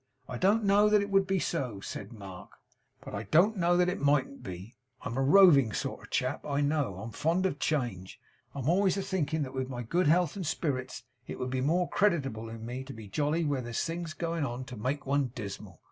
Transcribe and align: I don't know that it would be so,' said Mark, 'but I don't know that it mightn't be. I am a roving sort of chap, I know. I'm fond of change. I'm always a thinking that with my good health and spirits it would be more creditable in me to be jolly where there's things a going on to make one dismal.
I 0.27 0.39
don't 0.39 0.63
know 0.63 0.89
that 0.89 1.03
it 1.03 1.11
would 1.11 1.27
be 1.27 1.37
so,' 1.37 1.79
said 1.79 2.11
Mark, 2.11 2.49
'but 3.05 3.13
I 3.13 3.21
don't 3.21 3.55
know 3.55 3.77
that 3.77 3.87
it 3.87 4.01
mightn't 4.01 4.41
be. 4.41 4.75
I 5.03 5.09
am 5.09 5.15
a 5.15 5.21
roving 5.21 5.73
sort 5.73 6.01
of 6.05 6.09
chap, 6.09 6.43
I 6.43 6.59
know. 6.59 6.95
I'm 6.97 7.11
fond 7.11 7.45
of 7.45 7.59
change. 7.59 8.19
I'm 8.55 8.67
always 8.67 8.97
a 8.97 9.03
thinking 9.03 9.43
that 9.43 9.53
with 9.53 9.69
my 9.69 9.83
good 9.83 10.07
health 10.07 10.35
and 10.35 10.43
spirits 10.47 11.03
it 11.27 11.37
would 11.37 11.51
be 11.51 11.61
more 11.61 11.87
creditable 11.87 12.49
in 12.49 12.65
me 12.65 12.83
to 12.85 12.93
be 12.93 13.09
jolly 13.09 13.43
where 13.45 13.61
there's 13.61 13.83
things 13.83 14.13
a 14.13 14.15
going 14.15 14.43
on 14.43 14.63
to 14.63 14.75
make 14.75 15.05
one 15.05 15.27
dismal. 15.35 15.79